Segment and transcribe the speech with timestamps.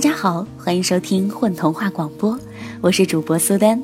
[0.00, 2.34] 大家好，欢迎收听混童话广播，
[2.80, 3.78] 我是主播苏丹。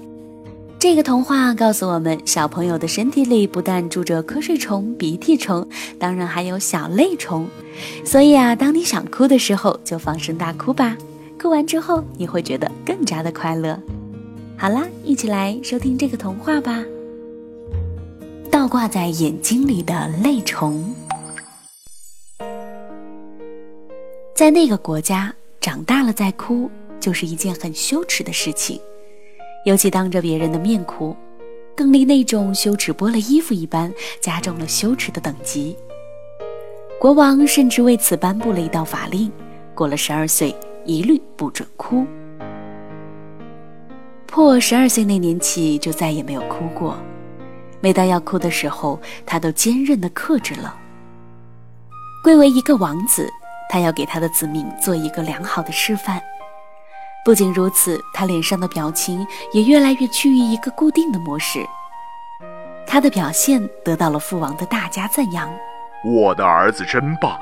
[0.78, 5.68] 这个童话告诉我们，小朋友的身体里不但住着瞌睡虫、鼻涕虫，
[5.98, 7.46] 当然还有小泪虫。
[8.02, 10.96] 所以啊，当你想哭的时候，就放声大哭吧。
[11.38, 13.78] 哭完之后，你会觉得更加的快乐。
[14.56, 16.82] 好啦，一起来收听这个童话吧。
[18.50, 20.82] 倒挂在眼睛里的泪虫，
[24.34, 25.34] 在那个国家，
[25.66, 26.70] 长大了再哭
[27.00, 28.80] 就是一件很羞耻的事情。
[29.64, 31.16] 尤其当着别人的面哭，
[31.76, 35.76] 更令那种羞耻剥了衣服一般，加重了羞耻的等级。
[37.00, 39.28] 国王甚至为此颁布了一道法令：
[39.74, 42.06] 过了十二岁，一律不准哭。
[44.24, 46.96] 破十二岁那年起，就再也没有哭过。
[47.80, 50.78] 每当要哭的时候，他都坚韧地克制了。
[52.22, 53.28] 贵为一个王子，
[53.68, 56.22] 他要给他的子民做一个良好的示范。
[57.24, 61.66] 不仅如此，他脸上的表情也越来越趋于一个固定的模式。
[62.86, 65.52] 他的表现得到了父王的大加赞扬。
[66.04, 67.36] 我的儿子真棒，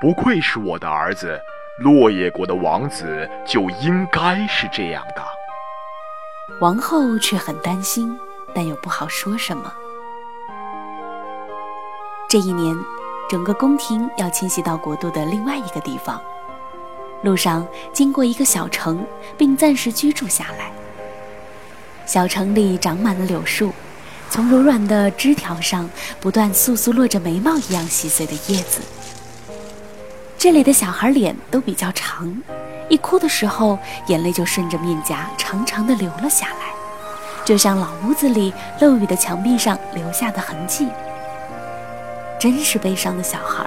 [0.00, 1.38] 不愧是我的儿子。
[1.80, 5.24] 落叶国的王子就应该是这样的。
[6.60, 8.16] 王后却很担心，
[8.54, 9.74] 但又不好说什么。
[12.28, 12.76] 这一年，
[13.34, 16.22] 整个宫廷要迁徙到国度的另外一个地方。
[17.22, 19.04] 路上经过一个小城，
[19.36, 20.70] 并暂时居住下来。
[22.06, 23.72] 小城里长满了柳树，
[24.30, 25.90] 从柔软的枝条上
[26.20, 28.80] 不断簌簌落着眉毛一样细碎的叶子。
[30.38, 32.32] 这里的小孩脸都比较长，
[32.88, 36.72] 一哭的时候，眼泪就顺着面颊长长的流了下来，
[37.44, 40.86] 就像老屋子里漏雨的墙壁上留下的痕迹。
[42.38, 43.66] 真是悲伤的小孩，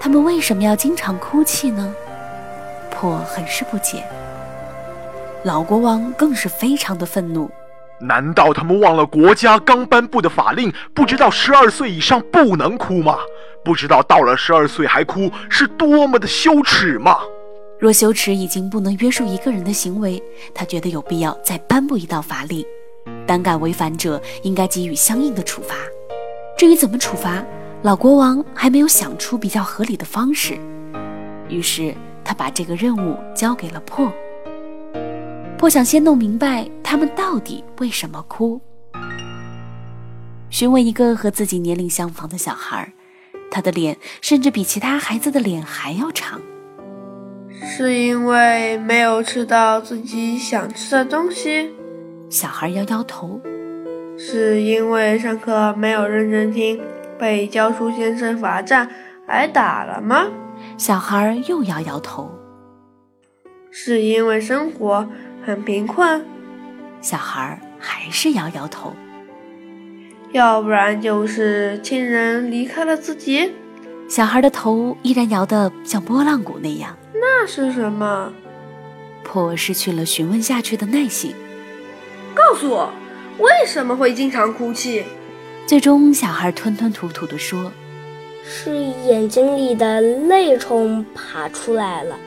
[0.00, 1.94] 他们为什么要经常哭泣呢？
[2.90, 4.04] 破很是不解，
[5.44, 7.50] 老国王更是非常的愤怒。
[8.00, 13.16] 难道他们忘了国家刚颁布的法令，不知道十二岁以上不能哭吗？
[13.64, 17.18] 不知道到了十二岁还哭是多么的羞耻吗？
[17.78, 20.20] 若羞耻已经不能约束一个人的行为，
[20.52, 22.64] 他觉得有必要再颁布一道法令，
[23.26, 25.74] 胆敢违反者应该给予相应的处罚。
[26.56, 27.42] 至于怎么处罚，
[27.82, 30.58] 老国王还没有想出比较合理的方式，
[31.48, 31.94] 于是。
[32.24, 34.10] 他把这个任务交给了破。
[35.58, 38.60] 破想先弄明白他们到底为什么哭。
[40.48, 42.92] 询问一个和自己年龄相仿的小孩，
[43.50, 46.40] 他的脸甚至比其他孩子的脸还要长。
[47.64, 51.72] 是因为没有吃到自己想吃的东西。
[52.30, 53.40] 小孩摇摇头。
[54.16, 56.80] 是因为上课没有认真听，
[57.22, 58.90] 被教书先生罚站
[59.28, 60.26] 挨打了吗？
[60.76, 62.28] 小孩又摇摇头，
[63.70, 65.08] 是因为生活
[65.46, 66.26] 很贫困。
[67.00, 68.92] 小孩还是摇摇头，
[70.32, 73.52] 要不然就是亲人离开了自己。
[74.08, 76.98] 小孩的头依然摇得像拨浪鼓那样。
[77.14, 78.32] 那是什么？
[79.22, 81.32] 破失去了询问下去的耐心。
[82.34, 82.92] 告诉我，
[83.38, 85.04] 为什么会经常哭泣？
[85.66, 87.72] 最终，小孩吞吞吐吐地说。
[88.44, 88.74] 是
[89.06, 92.18] 眼睛里的泪虫爬出来了。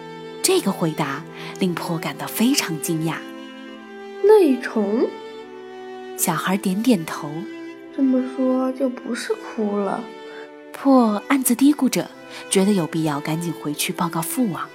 [0.41, 1.21] 这个回答
[1.59, 3.15] 令破感到非常惊讶。
[4.23, 5.07] 泪虫？
[6.15, 7.29] 小孩点点头。
[7.95, 10.01] 这么说就不是哭了。
[10.71, 12.09] 破暗自嘀咕着，
[12.49, 14.69] 觉得有必要赶紧回去报告父王。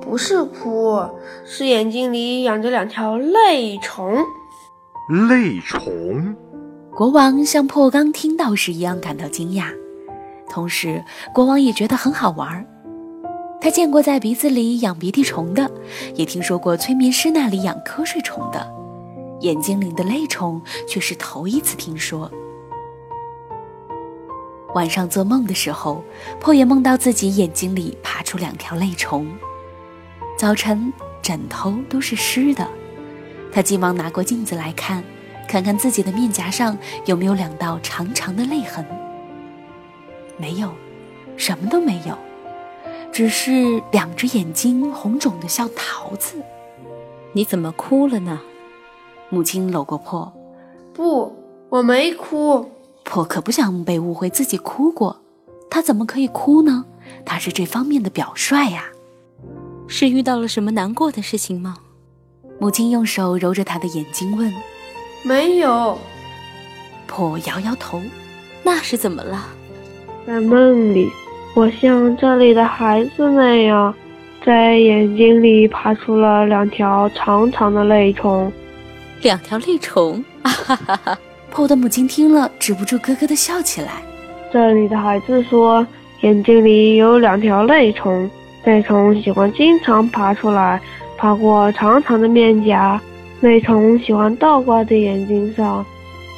[0.00, 1.00] 不是哭，
[1.44, 4.16] 是眼睛里养着两条泪虫。
[5.28, 6.36] 泪虫，
[6.94, 9.66] 国王像破刚听到时一样感到惊讶，
[10.48, 11.04] 同时
[11.34, 12.66] 国王也觉得很好玩。
[13.60, 15.70] 他见过在鼻子里养鼻涕虫的，
[16.14, 18.72] 也听说过催眠师那里养瞌睡虫的，
[19.40, 22.30] 眼睛里的泪虫却是头一次听说。
[24.74, 26.02] 晚上做梦的时候，
[26.40, 29.26] 破也梦到自己眼睛里爬出两条泪虫。
[30.42, 30.92] 早晨，
[31.22, 32.68] 枕头都是湿的。
[33.52, 35.04] 他急忙拿过镜子来看，
[35.46, 38.84] 看看自己的面颊上有没有两道长长的泪痕。
[40.36, 40.72] 没有，
[41.36, 42.18] 什么都没有，
[43.12, 46.42] 只是两只眼睛红肿的像桃子。
[47.32, 48.40] 你怎么哭了呢？
[49.28, 50.32] 母亲搂过破。
[50.92, 51.36] 不，
[51.68, 52.68] 我没哭。
[53.04, 55.20] 破可不想被误会自己哭过，
[55.70, 56.84] 他怎么可以哭呢？
[57.24, 58.86] 他是这方面的表率呀。
[59.92, 61.76] 是遇到了什么难过的事情吗？
[62.58, 64.50] 母亲用手揉着他的眼睛问
[65.22, 65.98] ：“没有。”
[67.06, 68.00] 婆摇摇头
[68.64, 69.48] ：“那是怎么了？”
[70.26, 71.10] 在梦里，
[71.54, 73.94] 我像这里的孩子那样，
[74.42, 78.50] 在眼睛里爬出了两条长长的泪虫。
[79.20, 81.18] 两条泪虫，啊哈哈哈！
[81.50, 84.02] 婆的母亲听了，止不住咯咯的笑起来。
[84.50, 85.86] 这里的孩子说，
[86.22, 88.30] 眼睛里有两条泪虫，
[88.64, 90.80] 泪虫喜欢经常爬出来，
[91.16, 93.00] 爬过长长的面颊。
[93.40, 95.84] 泪虫喜欢倒挂在眼睛上。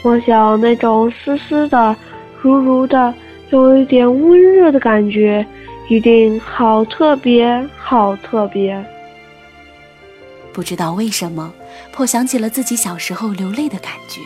[0.02, 1.94] 我想那种湿湿的、
[2.40, 3.12] 如如的，
[3.50, 5.46] 有一点温热的感觉，
[5.88, 8.82] 一定好特别，好特别。
[10.52, 11.52] 不知道为什么，
[11.92, 14.20] 破想起了自己小时候流泪的感觉。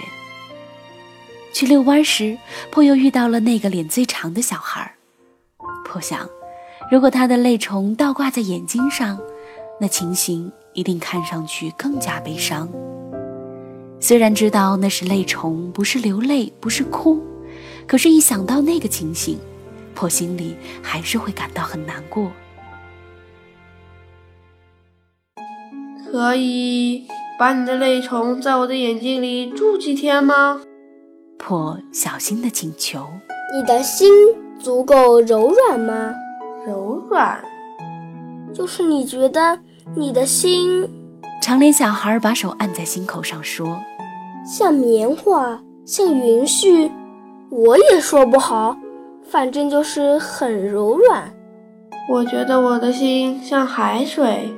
[1.52, 2.36] 去遛弯时，
[2.70, 4.94] 破又遇到了那个脸最长的小孩。
[5.84, 6.28] 破想，
[6.90, 9.18] 如果他的泪虫倒挂在眼睛上，
[9.78, 12.66] 那情形一定看上去更加悲伤。
[14.00, 17.22] 虽然知道那是泪虫，不是流泪，不是哭，
[17.86, 19.38] 可是，一想到那个情形，
[19.94, 22.30] 破心里还是会感到很难过。
[26.10, 27.06] 可以
[27.38, 30.62] 把你的泪虫在我的眼睛里住几天吗？
[31.38, 33.06] 破小心的请求。
[33.54, 34.10] 你的心
[34.58, 36.14] 足够柔软吗？
[36.66, 37.42] 柔软，
[38.52, 39.58] 就是你觉得
[39.94, 40.88] 你的心。
[41.40, 43.78] 长脸小孩把手按在心口上说
[44.44, 46.90] ：“像棉花，像云絮，
[47.50, 48.76] 我也说不好，
[49.22, 51.32] 反正就是很柔软。
[52.10, 54.52] 我觉得我的心像海水，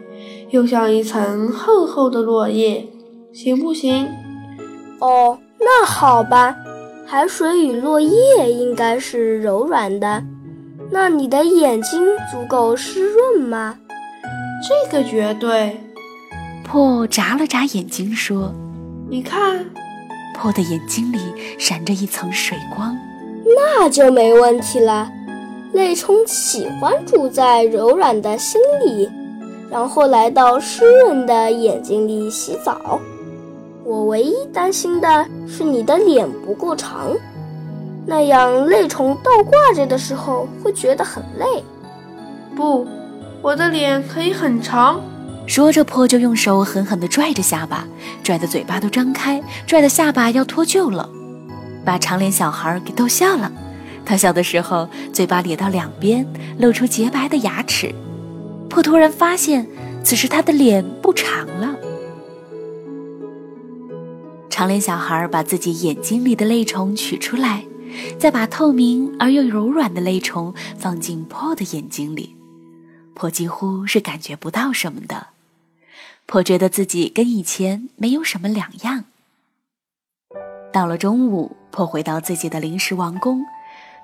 [0.50, 2.88] 又像一层厚厚的落叶，
[3.32, 4.08] 行不行？”
[5.00, 6.56] 哦，那好吧，
[7.06, 10.22] 海水与落叶应该是柔软的。
[10.92, 13.78] 那你的眼睛足够湿润吗？
[14.66, 15.80] 这个绝对。
[16.64, 18.52] 破眨了眨眼睛，说
[19.08, 19.64] ：“你看，
[20.36, 21.18] 破的眼睛里
[21.58, 22.96] 闪着一层水光，
[23.56, 25.10] 那就没问题了。
[25.72, 29.08] 泪虫喜欢住在柔软的心里，
[29.70, 33.00] 然后来到湿润的眼睛里洗澡。
[33.84, 37.16] 我唯一担心的是你的脸不够长，
[38.06, 41.46] 那样泪虫倒挂着的时候会觉得很累。
[42.56, 42.86] 不，
[43.40, 45.00] 我的脸可以很长。”
[45.46, 47.84] 说着，破就用手狠狠地拽着下巴，
[48.22, 51.08] 拽的嘴巴都张开，拽的下巴要脱臼了，
[51.84, 53.50] 把长脸小孩给逗笑了。
[54.04, 56.26] 他笑的时候，嘴巴咧到两边，
[56.58, 57.92] 露出洁白的牙齿。
[58.68, 59.66] 破突然发现，
[60.04, 61.74] 此时他的脸不长了。
[64.48, 67.64] 长脸小孩把自己眼睛里的泪虫取出来，
[68.18, 72.36] 再把透明而又柔软的泪虫放进破的眼睛里，
[73.14, 75.28] 破几乎是感觉不到什么的。
[76.26, 79.04] 破觉得自己跟以前没有什么两样。
[80.72, 83.44] 到了中午，破回到自己的临时王宫，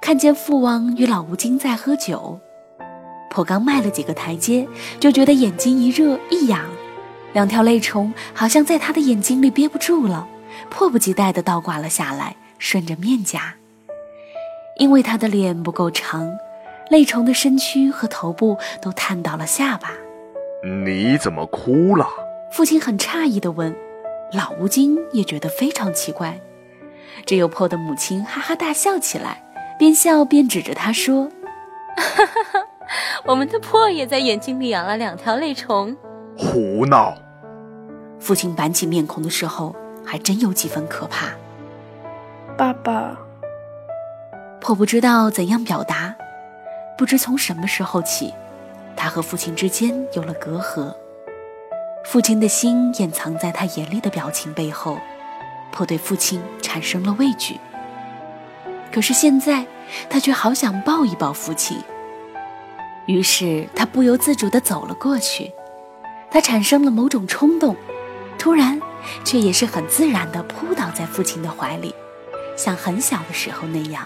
[0.00, 2.40] 看见父王与老吴京在喝酒。
[3.30, 4.66] 破刚迈了几个台阶，
[4.98, 6.64] 就觉得眼睛一热一痒，
[7.32, 10.26] 两条泪虫好像在他的眼睛里憋不住了，
[10.68, 13.54] 迫不及待地倒挂了下来，顺着面颊。
[14.78, 16.38] 因为他的脸不够长，
[16.90, 19.90] 泪虫的身躯和头部都探到了下巴。
[20.84, 22.06] 你怎么哭了？
[22.50, 23.74] 父亲很诧异地问。
[24.32, 26.40] 老吴京也觉得非常奇怪。
[27.24, 29.42] 只有破的母亲哈哈大笑起来，
[29.78, 31.30] 边笑边指着他说
[31.96, 32.66] ：“哈哈哈，
[33.24, 35.96] 我们的破也在眼睛里养了两条泪虫。”
[36.36, 37.14] 胡闹！
[38.18, 39.74] 父亲板起面孔的时候，
[40.04, 41.28] 还真有几分可怕。
[42.58, 43.16] 爸爸，
[44.66, 46.12] 破不知道怎样表达，
[46.98, 48.34] 不知从什么时候起。
[48.96, 50.92] 他和父亲之间有了隔阂，
[52.04, 54.98] 父亲的心掩藏在他严厉的表情背后，
[55.70, 57.60] 颇对父亲产生了畏惧。
[58.90, 59.64] 可是现在，
[60.10, 61.78] 他却好想抱一抱父亲。
[63.06, 65.52] 于是他不由自主地走了过去，
[66.28, 67.76] 他产生了某种冲动，
[68.36, 68.82] 突然，
[69.24, 71.94] 却也是很自然地扑倒在父亲的怀里，
[72.56, 74.04] 像很小的时候那样。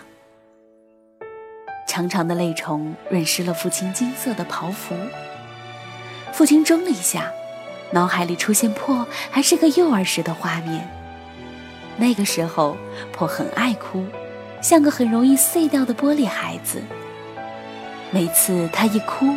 [1.90, 4.94] 长长的泪虫润湿了父亲金色的袍服。
[6.32, 7.32] 父亲怔了一下，
[7.90, 10.88] 脑海里出现破还是个幼儿时的画面。
[11.96, 12.76] 那个时候，
[13.12, 14.06] 破很爱哭，
[14.62, 16.80] 像个很容易碎掉的玻璃孩子。
[18.12, 19.34] 每次他一哭，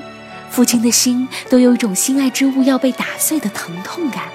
[0.51, 4.25] 父亲的心都有一种心爱之物要被打碎的疼痛感。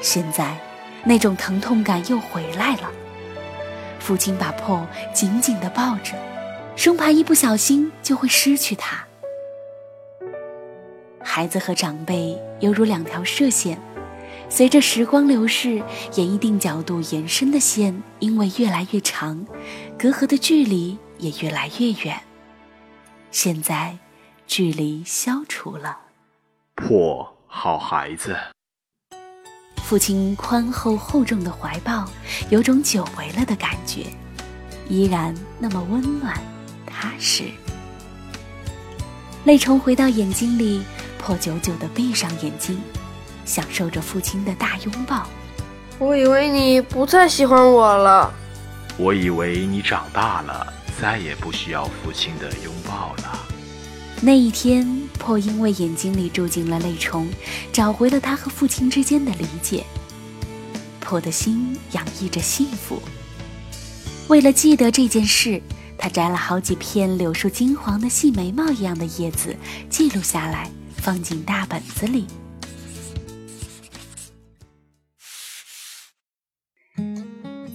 [0.00, 0.56] 现在，
[1.04, 2.90] 那种疼痛感又回来了。
[3.98, 6.14] 父亲把破紧紧地抱着。
[6.78, 9.04] 生怕一不小心就会失去它。
[11.20, 13.76] 孩子和长辈犹如两条射线，
[14.48, 15.82] 随着时光流逝，
[16.14, 19.44] 沿一定角度延伸的线，因为越来越长，
[19.98, 22.16] 隔阂的距离也越来越远。
[23.32, 23.98] 现在，
[24.46, 25.98] 距离消除了。
[26.76, 28.36] 破好孩子，
[29.82, 32.08] 父亲宽厚厚重的怀抱，
[32.50, 34.06] 有种久违了的感觉，
[34.88, 36.40] 依然那么温暖
[37.00, 37.44] 踏实。
[39.44, 40.82] 泪虫回到眼睛里，
[41.16, 42.80] 破久久的闭上眼睛，
[43.44, 45.24] 享受着父亲的大拥抱。
[46.00, 48.34] 我以为你不再喜欢我了。
[48.96, 53.46] 我以为你长大了，再也不需要父亲的拥抱了。
[54.20, 54.84] 那一天，
[55.20, 57.28] 破因为眼睛里住进了泪虫，
[57.72, 59.84] 找回了他和父亲之间的理解。
[60.98, 63.00] 破的心洋溢着幸福。
[64.26, 65.62] 为了记得这件事，
[65.98, 69.54] 他摘了好几片柳树金黄的细眉毛一样的叶子，
[69.90, 72.26] 记录下来，放进大本子里。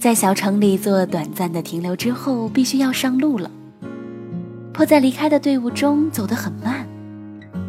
[0.00, 3.50] 在小城里做短暂的停留之后，必须要上路了。
[4.72, 6.86] 迫在离开的队伍中走得很慢，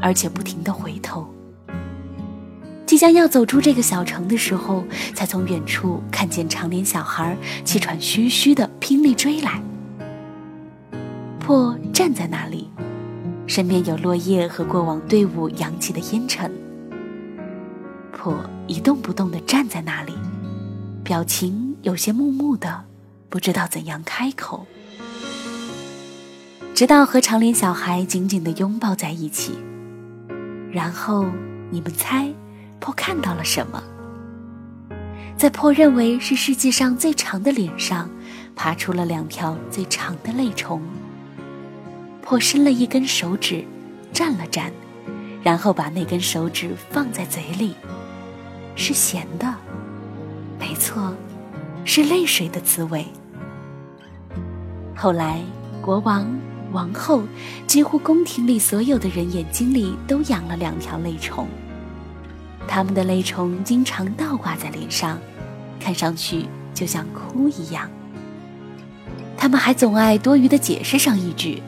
[0.01, 1.27] 而且不停地回头。
[2.85, 9.61] 即将要走出这个小城的时候，才从远处看见长脸小孩气喘吁吁地拼力追来。
[11.45, 12.67] 破站在那里，
[13.45, 16.51] 身边有落叶和过往队伍扬起的烟尘。
[18.11, 20.13] 破一动不动地站在那里，
[21.03, 21.77] 表情。
[21.83, 22.85] 有些木木的，
[23.29, 24.65] 不知道怎样开口。
[26.73, 29.53] 直到和长脸小孩紧紧的拥抱在一起，
[30.71, 31.27] 然后
[31.69, 32.33] 你们猜，
[32.79, 33.83] 破看到了什么？
[35.37, 38.09] 在破认为是世界上最长的脸上，
[38.55, 40.81] 爬出了两条最长的泪虫。
[42.25, 43.63] 破伸了一根手指，
[44.11, 44.71] 蘸了蘸，
[45.43, 47.75] 然后把那根手指放在嘴里，
[48.75, 49.53] 是咸的，
[50.59, 51.13] 没错。
[51.87, 53.05] 是泪水的滋味。
[54.95, 55.39] 后来，
[55.83, 56.27] 国王、
[56.71, 57.21] 王后，
[57.67, 61.47] 几乎宫廷里所有的人眼睛里都养了两条泪虫。
[62.67, 65.19] 他们的泪虫经常倒挂在脸上，
[65.79, 67.87] 看上去就像哭一样。
[69.37, 71.61] 他们还总爱多余的解释上一句：“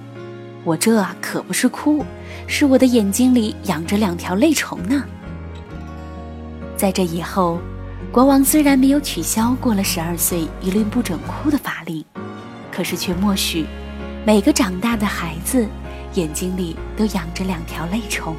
[0.68, 2.04] 我这可不是哭，
[2.46, 5.02] 是我的眼睛里养着两条泪虫呢。”
[6.76, 7.58] 在这以后。
[8.10, 12.04] 国王虽然没有取消过了十二岁一律不准哭的法令，
[12.72, 13.66] 可是却默许
[14.26, 15.68] 每个长大的孩子
[16.14, 18.36] 眼睛里都养着两条泪虫。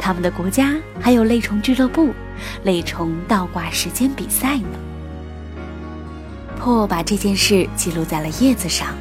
[0.00, 2.12] 他们的国家还有泪虫俱乐部、
[2.64, 4.78] 泪虫倒挂时间比赛呢。
[6.58, 8.94] 破把这件事记录在了叶子上，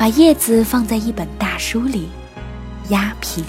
[0.00, 2.08] 把叶子放在一本大书里，
[2.88, 3.44] 压平。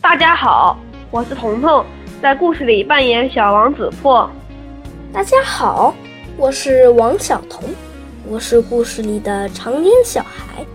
[0.00, 0.76] 大家好，
[1.12, 1.86] 我是彤彤，
[2.20, 4.28] 在故事里扮演小王子破。
[5.12, 5.94] 大家好，
[6.36, 7.70] 我是王晓彤，
[8.26, 10.66] 我是故事里的长脸小孩。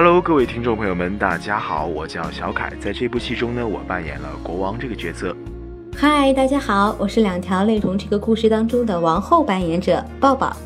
[0.00, 5.36] Hello，各位听众朋友们，大家好，我叫小凯，在这部戏中呢，我扮演了国王这个角色。
[5.96, 10.56] 嗨，大家好，我是两条泪虫这个故事当中的王后扮演者抱抱。